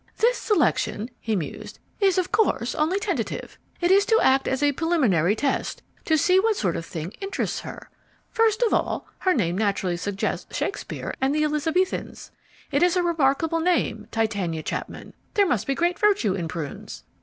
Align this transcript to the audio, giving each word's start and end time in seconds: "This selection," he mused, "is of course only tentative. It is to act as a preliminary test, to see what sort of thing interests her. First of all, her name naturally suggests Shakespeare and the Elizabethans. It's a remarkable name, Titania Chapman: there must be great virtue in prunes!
"This 0.17 0.39
selection," 0.39 1.11
he 1.19 1.35
mused, 1.35 1.77
"is 1.99 2.17
of 2.17 2.31
course 2.31 2.73
only 2.73 2.97
tentative. 2.97 3.59
It 3.81 3.91
is 3.91 4.03
to 4.07 4.19
act 4.19 4.47
as 4.47 4.63
a 4.63 4.71
preliminary 4.71 5.35
test, 5.35 5.83
to 6.05 6.17
see 6.17 6.39
what 6.39 6.55
sort 6.55 6.75
of 6.75 6.87
thing 6.87 7.11
interests 7.21 7.59
her. 7.59 7.87
First 8.31 8.63
of 8.63 8.73
all, 8.73 9.05
her 9.19 9.35
name 9.35 9.55
naturally 9.55 9.97
suggests 9.97 10.57
Shakespeare 10.57 11.13
and 11.21 11.35
the 11.35 11.43
Elizabethans. 11.43 12.31
It's 12.71 12.95
a 12.95 13.03
remarkable 13.03 13.59
name, 13.59 14.07
Titania 14.09 14.63
Chapman: 14.63 15.13
there 15.35 15.45
must 15.45 15.67
be 15.67 15.75
great 15.75 15.99
virtue 15.99 16.33
in 16.33 16.47
prunes! 16.47 17.03